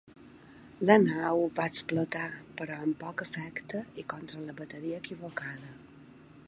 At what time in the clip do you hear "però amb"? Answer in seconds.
2.61-2.99